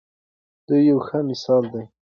دی 0.67 0.77
یو 0.89 0.99
ښه 1.07 1.19
مثال 1.29 1.63
دی. 1.73 1.83